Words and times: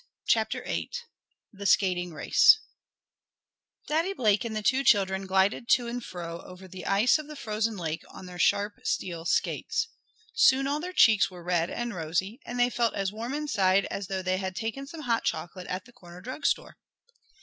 CHAPTER 0.25 0.63
VIII 0.63 0.89
THE 1.53 1.67
SKATING 1.67 2.11
RACE 2.11 2.59
Daddy 3.85 4.13
Blake 4.13 4.43
and 4.43 4.55
the 4.55 4.63
two 4.63 4.83
children 4.83 5.27
glided 5.27 5.69
to 5.73 5.85
and 5.87 6.03
fro 6.03 6.39
over 6.41 6.67
the 6.67 6.87
ice 6.87 7.19
of 7.19 7.27
the 7.27 7.35
frozen 7.35 7.77
lake 7.77 8.01
on 8.09 8.25
their 8.25 8.39
sharp 8.39 8.79
steel 8.83 9.25
skates. 9.25 9.89
Soon 10.33 10.65
all 10.65 10.79
their 10.79 10.91
cheeks 10.91 11.29
were 11.29 11.43
red 11.43 11.69
and 11.69 11.93
rosy, 11.93 12.39
and 12.47 12.59
they 12.59 12.71
felt 12.71 12.95
as 12.95 13.13
warm 13.13 13.35
inside 13.35 13.85
as 13.91 14.07
though 14.07 14.23
they 14.23 14.37
had 14.37 14.55
taken 14.55 14.87
some 14.87 15.01
hot 15.01 15.23
chocolate 15.23 15.67
at 15.67 15.85
the 15.85 15.93
corner 15.93 16.19
drug 16.19 16.47
store. 16.47 16.77